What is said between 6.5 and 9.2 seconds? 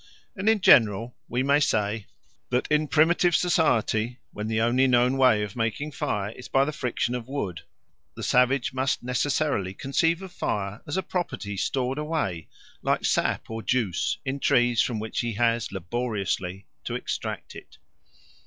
the friction of wood, the savage must